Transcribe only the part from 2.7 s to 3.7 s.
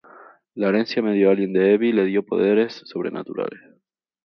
sobrenaturales.